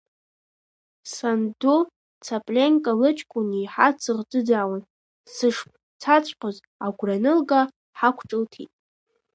Санду 1.13 1.77
Цаԥленка 2.23 2.91
лыҷкәын 2.99 3.47
иеиҳа 3.53 3.87
дсыхӡыӡаауан, 3.95 4.81
сышцаҵәҟьоз 5.33 6.57
агәра 6.85 7.15
анылга, 7.19 7.61
ҳақәҿылҭит… 7.97 8.71